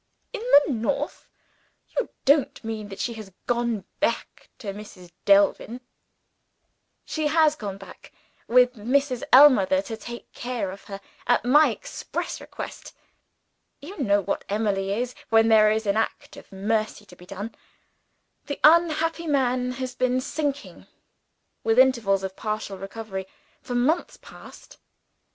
[0.33, 1.27] "In the North!
[1.95, 5.11] You don't mean that she has gone back to Mrs.
[5.25, 5.79] Delvin?"
[7.05, 8.11] "She has gone back
[8.47, 9.21] with Mrs.
[9.31, 12.95] Ellmother to take care of her at my express request.
[13.79, 17.53] You know what Emily is, when there is an act of mercy to be done.
[18.47, 20.87] That unhappy man has been sinking
[21.63, 23.27] (with intervals of partial recovery)
[23.61, 24.79] for months past.